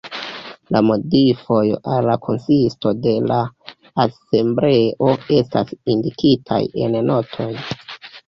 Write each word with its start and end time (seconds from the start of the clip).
La 0.75 0.79
modifoj 0.85 1.59
al 1.95 2.07
la 2.09 2.13
konsisto 2.27 2.93
de 3.03 3.11
la 3.31 3.37
Asembleo 4.05 5.13
estas 5.41 5.77
indikitaj 5.97 6.61
en 6.87 6.97
notoj. 7.13 7.51